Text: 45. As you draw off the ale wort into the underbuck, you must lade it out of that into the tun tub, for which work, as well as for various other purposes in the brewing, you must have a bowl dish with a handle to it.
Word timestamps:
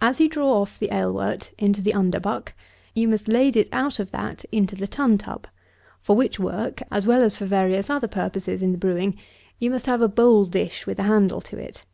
45. 0.00 0.10
As 0.10 0.20
you 0.20 0.28
draw 0.28 0.60
off 0.60 0.78
the 0.80 0.92
ale 0.92 1.12
wort 1.12 1.52
into 1.56 1.80
the 1.80 1.92
underbuck, 1.92 2.54
you 2.92 3.06
must 3.06 3.28
lade 3.28 3.56
it 3.56 3.68
out 3.70 4.00
of 4.00 4.10
that 4.10 4.44
into 4.50 4.74
the 4.74 4.88
tun 4.88 5.16
tub, 5.16 5.46
for 6.00 6.16
which 6.16 6.40
work, 6.40 6.82
as 6.90 7.06
well 7.06 7.22
as 7.22 7.36
for 7.36 7.46
various 7.46 7.88
other 7.88 8.08
purposes 8.08 8.62
in 8.64 8.72
the 8.72 8.78
brewing, 8.78 9.16
you 9.60 9.70
must 9.70 9.86
have 9.86 10.02
a 10.02 10.08
bowl 10.08 10.44
dish 10.44 10.88
with 10.88 10.98
a 10.98 11.04
handle 11.04 11.40
to 11.40 11.56
it. 11.56 11.84